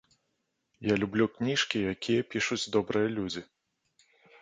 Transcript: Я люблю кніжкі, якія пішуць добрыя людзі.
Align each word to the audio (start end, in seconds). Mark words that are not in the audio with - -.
Я 0.91 0.95
люблю 1.03 1.27
кніжкі, 1.35 1.83
якія 1.93 2.27
пішуць 2.35 2.61
добрыя 2.79 3.15
людзі. 3.21 3.49